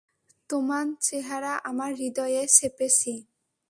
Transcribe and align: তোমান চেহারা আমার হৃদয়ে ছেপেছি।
তোমান 0.49 0.87
চেহারা 1.01 1.53
আমার 1.63 1.91
হৃদয়ে 1.93 2.41
ছেপেছি। 2.47 3.13